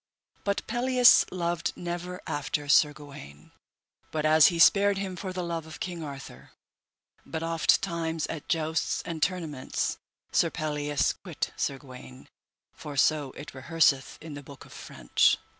But 0.43 0.65
Pelleas 0.65 1.25
loved 1.31 1.73
never 1.75 2.21
after 2.25 2.67
Sir 2.67 2.91
Gawaine, 2.91 3.51
but 4.09 4.25
as 4.25 4.47
he 4.47 4.57
spared 4.57 4.97
him 4.97 5.15
for 5.15 5.31
the 5.31 5.43
love 5.43 5.67
of 5.67 5.79
King 5.79 6.01
Arthur; 6.03 6.53
but 7.23 7.43
ofttimes 7.43 8.25
at 8.25 8.49
jousts 8.49 9.03
and 9.03 9.21
tournaments 9.21 9.99
Sir 10.31 10.49
Pelleas 10.49 11.13
quit 11.21 11.51
Sir 11.55 11.77
Gawaine, 11.77 12.27
for 12.73 12.97
so 12.97 13.29
it 13.33 13.53
rehearseth 13.53 14.17
in 14.21 14.33
the 14.33 14.41
book 14.41 14.65
of 14.65 14.73
French. 14.73 15.37